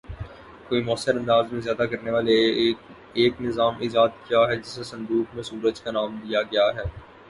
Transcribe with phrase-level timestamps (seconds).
[0.67, 2.37] کو مؤثر انداز میں ذیادہ کرنے والا
[3.15, 6.89] ایک نظام ایجاد کیا ہے جسے صندوق میں سورج کا نام دیا گیا ہے